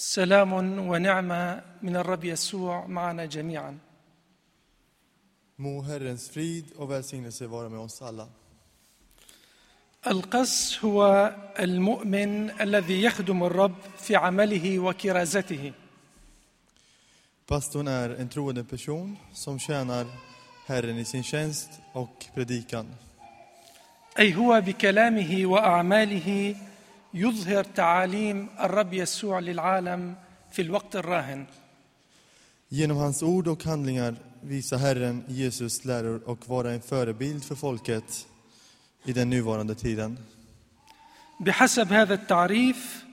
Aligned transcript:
سلام 0.00 0.52
ونعمة 0.78 1.62
من 1.82 1.96
الرب 1.96 2.24
يسوع 2.24 2.86
معنا 2.86 3.24
جميعا. 3.24 3.78
مو 5.58 5.80
هرنس 5.80 6.28
فريد 6.28 6.64
وبالسينس 6.78 7.42
وارم 7.42 7.74
وصلا. 7.74 8.28
القس 10.06 10.84
هو 10.84 11.34
المؤمن 11.58 12.50
الذي 12.60 13.02
يخدم 13.02 13.44
الرب 13.44 13.74
في 13.98 14.16
عمله 14.16 14.78
وكرازته. 14.78 15.72
باستون 17.50 17.88
ار 17.88 18.20
ان 18.20 18.28
ترودن 18.28 18.62
بيرسون 18.62 19.16
سوم 19.32 19.58
شانر 19.58 20.06
هرن 20.66 21.04
سين 21.04 21.22
شينست 21.22 21.70
اوك 21.96 22.22
بريديكان. 22.36 22.86
أي 24.18 24.34
هو 24.34 24.60
بكلامه 24.60 25.46
وأعماله 25.46 26.56
يظهر 27.13 27.63
تعاليم 27.63 28.49
الرب 28.59 28.93
يسوع 28.93 29.39
للعالم 29.39 30.15
في 30.51 30.61
الوقت 30.61 30.95
الراهن 30.95 31.45
Genom 32.69 32.97
hans 32.97 33.23
ord 33.23 33.47
och 33.47 33.63
handlingar 33.63 34.15
visar 34.41 34.77
Herren 34.77 35.23
Jesus 35.27 35.85
läror 35.85 36.21
och 36.25 36.49
vara 36.49 36.71
en 36.73 36.81
förebild 36.81 37.43
för 37.43 37.55
folket 37.55 38.27
i 39.05 39.13
den 39.13 39.29
nuvarande 39.29 39.75
tiden. 39.75 40.17
بحسب 41.39 41.93
هذا 41.93 42.13
التعريف 42.13 43.03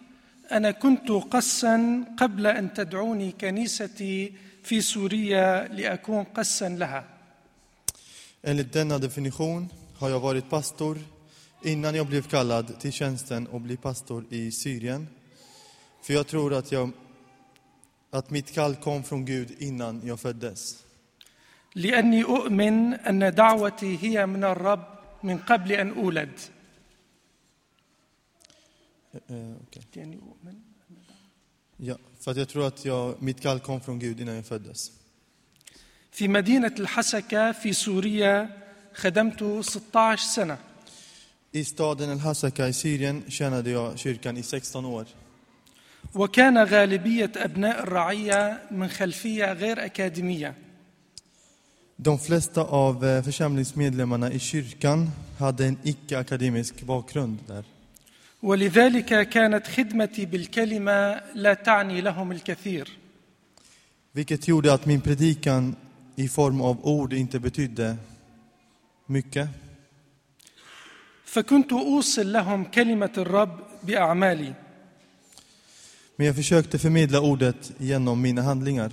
انا 0.52 0.70
كنت 0.70 1.10
قسا 1.10 2.04
قبل 2.18 2.46
ان 2.46 2.74
تدعوني 2.74 3.32
كنيستي 3.32 4.32
في 4.62 4.80
سوريا 4.80 5.68
لاكون 5.68 6.24
قسا 6.24 6.68
لها 6.68 7.04
Enligt 8.42 8.72
denna 8.72 8.98
definition 8.98 9.68
har 9.98 10.08
jag 10.08 10.20
varit 10.20 10.50
pastor 10.50 10.98
innan 11.64 11.94
jag 11.94 12.06
blev 12.06 12.22
kallad 12.22 12.80
till 12.80 12.92
tjänsten 12.92 13.46
och 13.46 13.60
bli 13.60 13.76
pastor 13.76 14.24
i 14.30 14.50
Syrien. 14.52 15.08
För 16.02 16.14
jag 16.14 16.26
tror 16.26 16.54
att, 16.54 16.72
jag, 16.72 16.90
att 18.10 18.30
mitt 18.30 18.52
kall 18.54 18.76
kom 18.76 19.02
från 19.04 19.24
Gud 19.24 19.50
innan 19.58 20.00
jag 20.04 20.20
föddes. 20.20 20.84
لاني 21.74 22.22
اؤمن 22.24 22.94
ان 22.94 23.34
دعوتي 23.34 23.98
هي 24.02 24.26
من 24.26 24.44
الرب 24.44 24.84
من 25.22 25.38
قبل 25.38 25.72
ان 25.72 25.90
اولد 25.90 26.30
Eh, 29.12 29.56
okej. 29.62 29.82
لاني 29.96 30.16
اؤمن 30.16 30.62
Ja, 31.82 31.96
för 32.20 32.30
att 32.30 32.36
jag 32.36 32.48
tror 32.48 32.66
att 32.66 32.84
jag, 32.84 33.22
mitt 33.22 33.40
kall 33.40 33.60
kom 33.60 33.80
från 33.80 33.98
Gud 33.98 34.20
innan 34.20 34.34
jag 34.34 34.46
föddes. 34.46 34.92
في 36.10 36.28
مدينه 36.28 36.74
الحسكه 36.78 37.52
في 37.52 37.72
سوريا 37.72 38.48
خدمت 38.94 39.42
16 39.62 40.16
سنه 40.16 40.58
I 41.55 41.63
staden 41.63 42.09
El 42.09 42.19
Hasaka 42.19 42.67
i 42.67 42.73
Syrien 42.73 43.23
tjänade 43.27 43.69
jag 43.69 43.99
kyrkan 43.99 44.37
i 44.37 44.43
16 44.43 44.85
år. 44.85 45.05
وكان 46.13 46.57
غالبيه 46.57 47.31
ابناء 47.35 47.83
الرعيه 47.83 48.61
من 48.71 48.87
خلفيه 48.87 49.53
غير 49.53 49.85
اكاديميه 49.85 50.53
De 51.95 52.19
flesta 52.19 52.61
av 52.61 53.05
eh, 53.05 53.23
församlingsmedlemmarna 53.23 54.31
i 54.31 54.39
kyrkan 54.39 55.11
hade 55.39 55.65
en 55.65 55.77
icke-akademisk 55.83 56.81
bakgrund 56.81 57.39
där. 57.47 57.63
ولذلك 58.41 59.29
كانت 59.29 59.67
خدمتي 59.67 60.25
بالكلمة 60.25 61.21
لا 61.33 61.53
تعني 61.53 62.01
لهم 62.01 62.31
الكثير 62.31 62.97
Vilket 64.13 64.47
gjorde 64.47 64.73
att 64.73 64.85
min 64.85 65.01
predikan 65.01 65.75
i 66.15 66.27
form 66.27 66.61
av 66.61 66.85
ord 66.87 67.13
inte 67.13 67.39
betydde 67.39 67.97
mycket. 69.07 69.49
فكنت 71.35 71.73
اوصل 71.73 72.33
لهم 72.33 72.63
كلمه 72.63 73.13
الرب 73.17 73.59
باعمالي 73.83 74.53
Men 76.17 76.25
jag 76.25 76.35
försökte 76.35 76.79
förmedla 76.79 77.21
ordet 77.21 77.71
genom 77.77 78.21
mina 78.21 78.41
handlingar. 78.41 78.91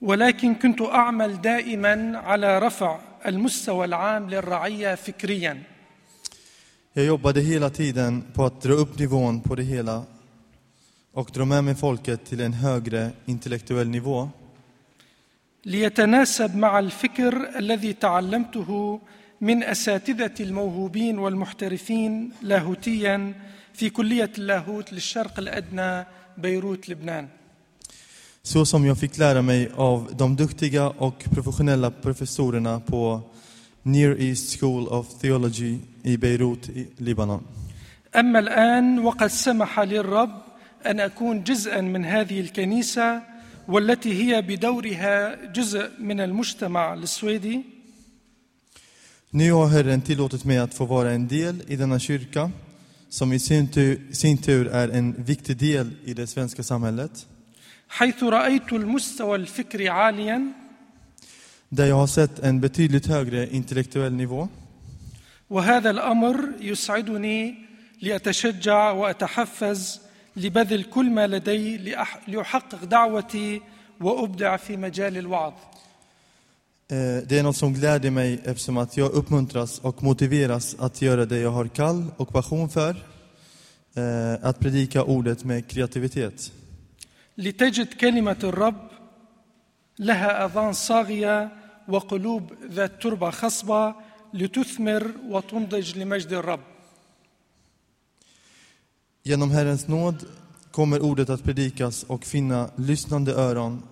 ولكن 0.00 0.54
كنت 0.54 0.80
اعمل 0.80 1.40
دائما 1.40 2.18
على 2.18 2.58
رفع 2.58 2.98
المستوى 3.26 3.84
العام 3.84 4.30
للرعيه 4.30 4.94
فكريا 4.94 5.62
Jag 6.92 7.04
jobbade 7.04 7.40
hela 7.40 7.70
tiden 7.70 8.24
på 8.34 8.44
att 8.44 8.62
dra 8.62 8.72
upp 8.72 8.98
nivån 8.98 9.40
på 9.40 9.54
det 9.54 9.62
hela 9.62 10.04
och 11.12 11.30
dra 11.34 11.44
med 11.44 11.64
mig 11.64 11.74
folket 11.74 12.24
till 12.24 12.40
en 12.40 12.52
högre 12.52 13.10
intellektuell 13.24 13.88
nivå 13.88 14.28
ليتناسب 15.64 16.56
مع 16.56 16.78
الفكر 16.78 17.58
الذي 17.58 17.92
تعلمته 17.92 19.00
من 19.40 19.62
أساتذة 19.62 20.34
الموهوبين 20.40 21.18
والمحترفين 21.18 22.32
لاهوتيا 22.42 23.34
في 23.72 23.90
كلية 23.90 24.30
اللاهوت 24.38 24.92
للشرق 24.92 25.38
الأدنى 25.38 26.06
بيروت 26.38 26.88
لبنان 26.88 27.28
Så 28.42 28.66
som 28.66 28.86
jag 28.86 28.98
fick 28.98 29.18
lära 29.18 29.42
mig 29.42 29.70
av 29.76 30.14
de 30.16 30.36
duktiga 30.36 30.88
och 30.88 31.24
professionella 31.34 31.90
professorerna 31.90 32.80
på 32.80 33.20
Near 33.82 34.20
East 34.20 34.60
School 34.60 34.88
of 34.88 35.20
Theology 35.20 35.78
i 36.02 36.16
Beirut 36.16 36.68
i 36.68 36.86
Libanon. 36.96 37.42
أما 38.16 38.38
الآن 38.38 38.98
وقد 38.98 39.26
سمح 39.26 39.80
للرب 39.80 40.42
أن 40.86 41.00
أكون 41.00 41.42
جزءا 41.42 41.80
من 41.80 42.04
هذه 42.04 42.40
الكنيسة 42.40 43.22
والتي 43.68 44.12
هي 44.12 44.42
بدورها 44.42 45.44
جزء 45.52 45.90
من 45.98 46.20
المجتمع 46.20 46.94
السويدي 46.94 47.75
Nu 49.29 49.51
har 49.51 49.67
Herren 49.67 50.01
tillåtit 50.01 50.45
mig 50.45 50.57
att 50.57 50.73
få 50.73 50.85
vara 50.85 51.11
en 51.11 51.27
del 51.27 51.63
i 51.67 51.75
denna 51.75 51.99
kyrka 51.99 52.51
som 53.09 53.33
i 53.33 53.39
sin 53.39 53.67
tur, 53.67 54.01
sin 54.11 54.37
tur 54.37 54.67
är 54.67 54.87
en 54.89 55.23
viktig 55.23 55.57
del 55.57 55.91
i 56.05 56.13
det 56.13 56.27
svenska 56.27 56.63
samhället. 56.63 57.25
حيث 57.89 58.23
رايت 58.23 58.73
المستوى 58.73 59.35
الفكري 59.35 59.89
عاليا 59.89 60.53
Där 61.69 61.85
jag 61.85 61.95
har 61.95 62.07
sett 62.07 62.39
en 62.39 62.59
betydligt 62.61 63.07
högre 63.07 63.47
intellektuell 63.55 64.13
nivå. 64.13 64.47
وهذا 65.49 65.89
الامر 65.89 66.49
يسعدني 66.59 67.55
لاتشجع 68.01 68.91
واتحفز 68.91 69.99
لبذل 70.35 70.83
كل 70.83 71.09
ما 71.09 71.27
لدي 71.27 71.77
لأح- 71.95 72.17
لاحقق 72.29 72.83
دعوتي 72.85 73.61
وابدع 73.99 74.57
في 74.57 74.77
مجال 74.77 75.17
الوعظ 75.17 75.53
Eh, 75.53 75.84
Det 77.27 77.31
är 77.39 77.43
något 77.43 77.57
som 77.57 77.73
gläder 77.73 78.11
mig 78.11 78.41
eftersom 78.43 78.77
att 78.77 78.97
jag 78.97 79.11
uppmuntras 79.11 79.79
och 79.79 80.03
motiveras 80.03 80.75
att 80.79 81.01
göra 81.01 81.25
det 81.25 81.37
jag 81.39 81.51
har 81.51 81.67
kall 81.67 82.05
och 82.17 82.29
passion 82.33 82.69
för. 82.69 82.89
eh, 83.95 84.47
Att 84.49 84.59
predika 84.59 85.03
ordet 85.03 85.43
med 85.43 85.67
kreativitet. 85.67 86.51
لتجد 87.37 87.87
كلمه 87.93 88.37
الرب 88.43 88.75
لها 89.99 90.45
اذان 90.45 90.73
صاغيه 90.73 91.49
وقلوب 91.87 92.43
ذات 92.71 93.01
تربه 93.01 93.29
خصبه 93.31 93.93
لتثمر 94.33 95.11
وتنضج 95.29 95.97
لمجد 95.97 96.33
الرب 96.33 96.59
Genom 99.23 99.51
Herrens 99.51 99.87
nåd 99.87 100.25
kommer 100.71 100.99
ordet 101.01 101.29
att 101.29 101.43
predikas 101.43 102.03
och 102.03 102.25
finna 102.25 102.69
lyssnande 102.75 103.33
öron 103.33 103.83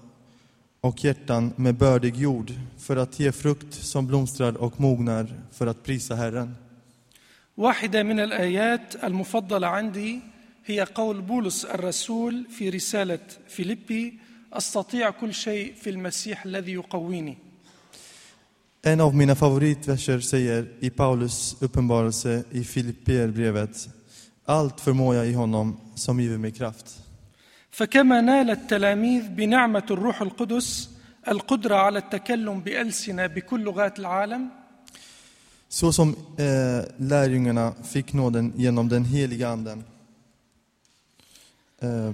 och 0.84 1.04
hjärtan 1.04 1.54
med 1.56 1.76
bördig 1.76 2.16
jord 2.18 2.52
för 2.78 2.98
att 2.98 3.20
ge 3.20 3.32
frukt 3.32 3.74
som 3.74 4.08
blomstrar 4.08 4.58
och 4.58 4.80
mognar 4.80 5.28
för 5.52 5.68
att 5.68 5.84
prisa 5.84 6.16
Herren. 6.16 6.56
واحده 7.58 8.04
من 8.04 8.20
الايات 8.20 9.04
المفضله 9.04 9.68
عندي 9.68 10.20
هي 10.66 10.82
قول 10.82 11.22
بولس 11.22 11.66
الرسول 11.66 12.46
في 12.58 12.70
رساله 12.70 13.20
فيليبي 13.48 14.20
استطيع 14.54 15.10
كل 15.10 15.34
شيء 15.34 15.74
في 15.82 15.90
المسيح 15.90 16.46
الذي 16.46 16.72
يقويني 16.72 17.38
En 18.82 19.02
av 19.02 19.16
mina 19.16 19.36
favoritverser 19.36 20.20
säger 20.20 20.68
i 20.80 20.90
Paulus 20.90 21.58
uppenbarelse 21.62 22.44
i 22.52 22.64
Filipperbrevet 22.64 23.90
Allt 24.46 24.80
förmår 24.80 25.16
jag 25.16 25.28
i 25.28 25.34
honom 25.34 25.80
som 25.96 26.20
giver 26.20 26.38
mig 26.38 26.52
kraft. 26.52 27.03
فكما 27.75 28.21
نال 28.21 28.51
التلاميذ 28.51 29.29
بنعمة 29.29 29.87
الروح 29.91 30.23
القدس 30.23 30.91
القدرة 31.29 31.77
على 31.77 31.99
التكلم 31.99 32.61
بألسنة 32.61 33.27
بكل 33.27 33.61
لغات 33.61 33.99
العالم 33.99 34.51
Så 35.69 35.93
som 35.93 36.17
eh, 36.39 36.85
lärjungarna 36.99 37.73
fick 37.93 38.13
nåden 38.13 38.53
genom 38.57 38.89
den 38.89 39.05
heliga 39.05 39.49
Anden. 39.49 39.85
Eh, 41.81 42.13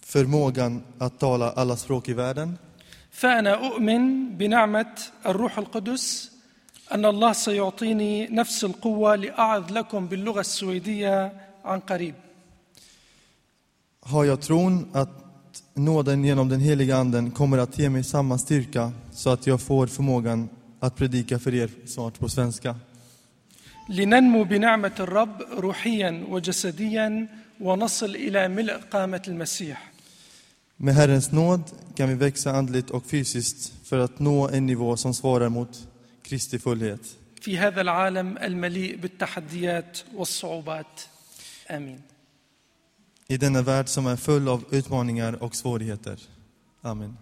förmågan 0.00 0.82
att 0.98 1.18
tala 1.18 1.50
alla 1.50 1.76
språk 1.76 2.08
i 2.08 2.12
världen. 2.12 2.56
فأنا 3.10 3.54
أؤمن 3.54 4.36
بنعمة 4.36 4.94
الروح 5.26 5.58
القدس 5.58 6.30
أن 6.92 7.04
الله 7.04 7.32
سيعطيني 7.32 8.26
نفس 8.26 8.64
القوة 8.64 9.16
لأعظ 9.16 9.72
لكم 9.72 10.06
باللغة 10.06 10.40
السويدية 10.40 11.32
عن 11.64 11.80
قريب 11.80 12.14
Har 14.01 14.25
jag 14.25 14.41
tron 14.41 14.87
att 14.93 15.09
nåden 15.73 16.23
genom 16.23 16.49
den 16.49 16.59
heliga 16.59 16.97
Anden 16.97 17.31
kommer 17.31 17.57
att 17.57 17.79
ge 17.79 17.89
mig 17.89 18.03
samma 18.03 18.37
styrka 18.37 18.91
så 19.11 19.29
att 19.29 19.47
jag 19.47 19.61
får 19.61 19.87
förmågan 19.87 20.49
att 20.79 20.95
predika 20.95 21.39
för 21.39 21.53
er 21.53 21.69
snart 21.85 22.19
på 22.19 22.29
svenska. 22.29 22.75
لننمو 23.89 24.43
بنعمه 24.43 24.91
الرب 24.99 25.41
روحيا 25.57 26.25
وجسديا 26.29 27.27
ونصل 27.59 28.15
الى 28.15 28.47
ملء 28.47 28.77
قامه 28.91 29.21
المسيح 29.27 29.91
Med 30.79 30.95
Herrens 30.95 31.31
nåd 31.31 31.63
kan 31.95 32.09
vi 32.09 32.15
växa 32.15 32.51
andligt 32.51 32.89
och 32.89 33.05
fysiskt 33.05 33.73
för 33.83 33.99
att 33.99 34.19
nå 34.19 34.49
en 34.49 34.65
nivå 34.65 34.97
som 34.97 35.13
svarar 35.13 35.49
mot 35.49 35.87
Kristi 36.23 36.59
fullhet. 36.59 37.15
في 37.41 37.57
هذا 37.57 37.81
العالم 37.81 38.37
المليء 38.37 38.97
بالتحديات 38.97 39.99
والصعوبات 40.15 41.01
امين 41.71 42.01
I 43.32 43.36
denna 43.36 43.62
värld 43.62 43.88
som 43.88 44.06
är 44.06 44.16
full 44.16 44.48
av 44.48 44.64
utmaningar 44.70 45.42
och 45.42 45.56
svårigheter. 45.56 46.20
Amen. 46.82 47.16